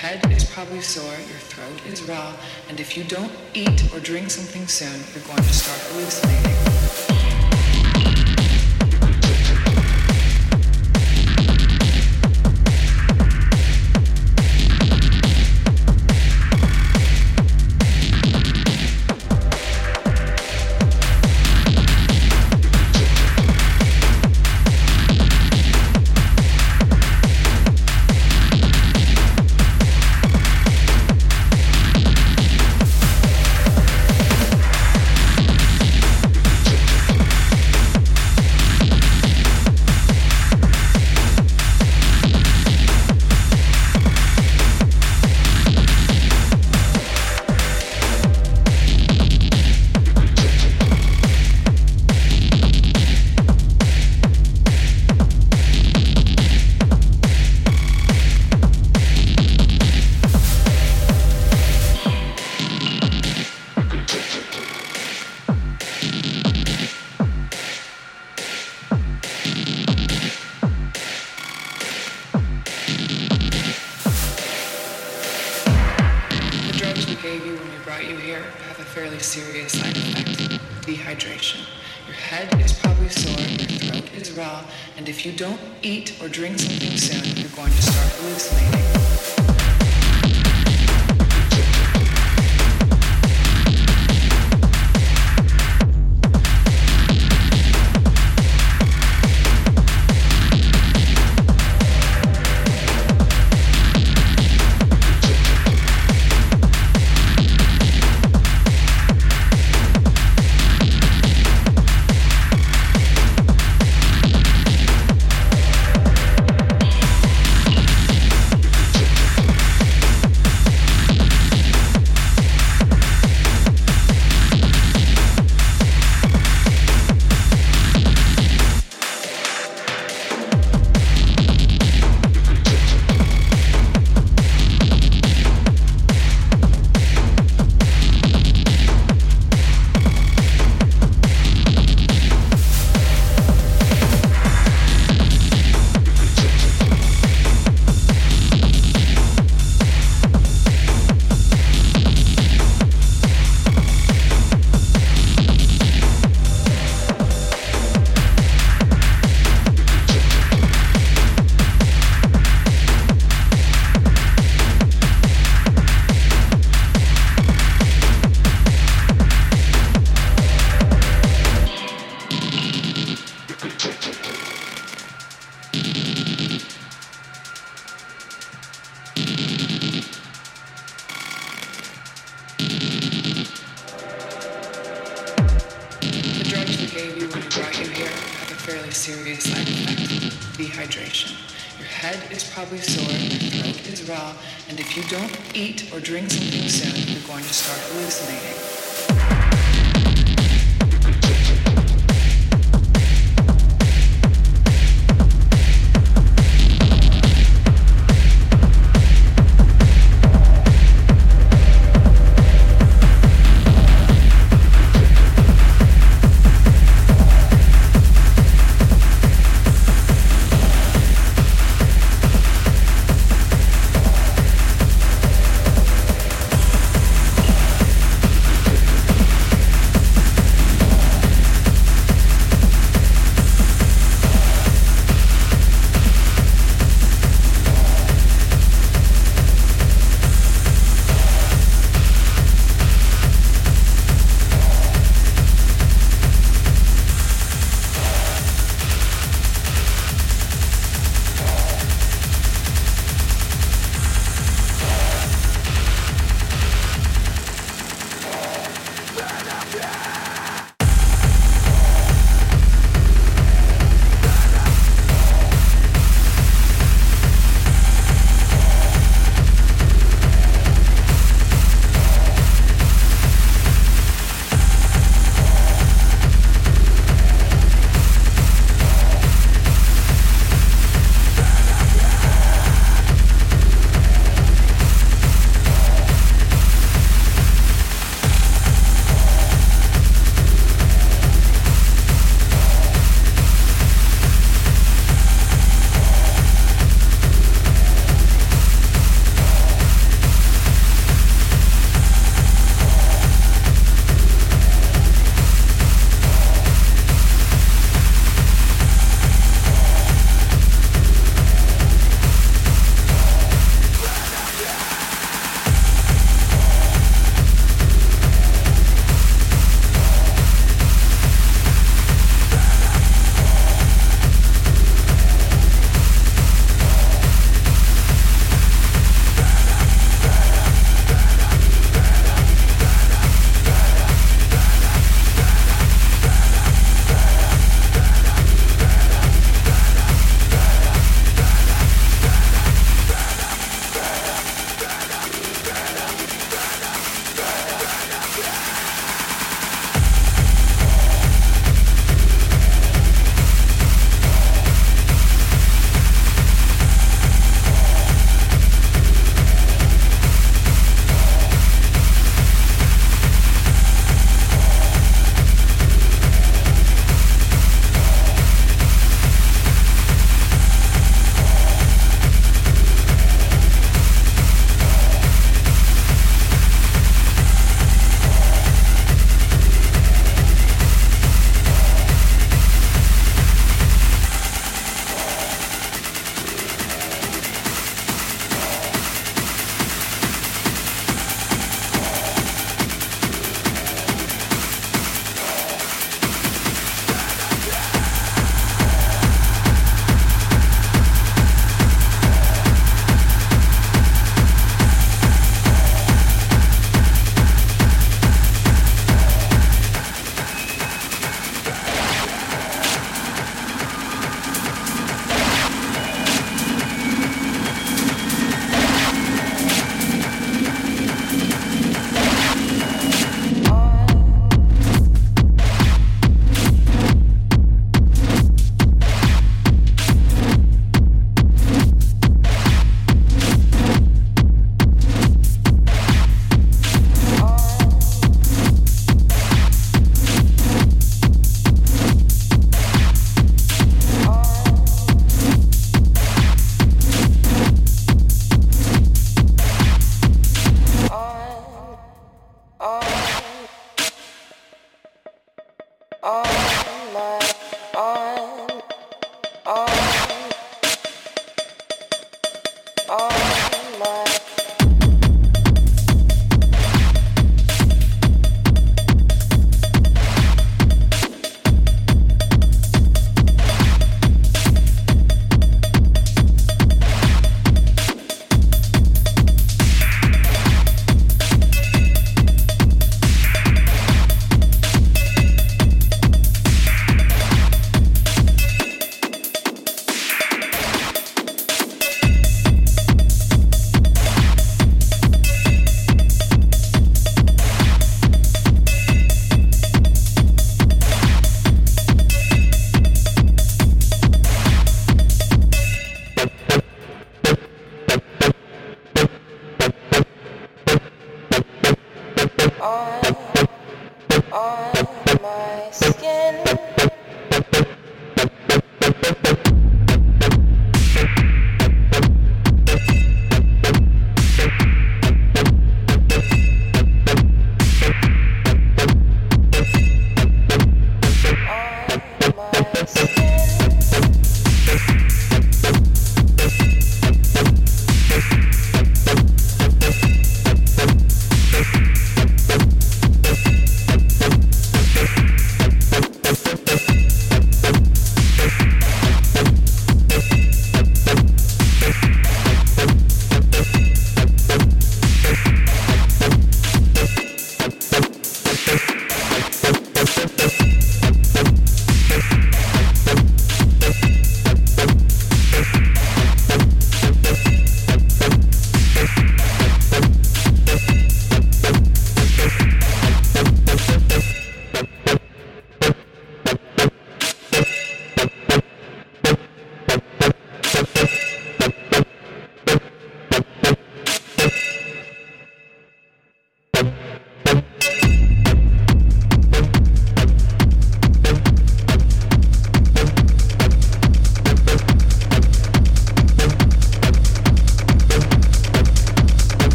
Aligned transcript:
head 0.00 0.32
is 0.32 0.46
probably 0.46 0.80
sore, 0.80 1.12
your 1.28 1.42
throat 1.52 1.78
is 1.86 2.02
raw, 2.04 2.32
and 2.70 2.80
if 2.80 2.96
you 2.96 3.04
don't 3.04 3.30
eat 3.52 3.92
or 3.92 4.00
drink 4.00 4.30
something 4.30 4.66
soon, 4.66 4.98
you're 5.12 5.24
going 5.24 5.36
to 5.36 5.52
start 5.52 5.78
hallucinating. 5.92 7.29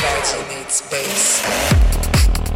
Virgin 0.00 0.46
Meets 0.48 0.82
Bass. 0.82 2.47